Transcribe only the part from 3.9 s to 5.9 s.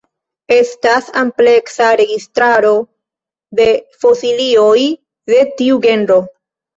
fosilioj de tiu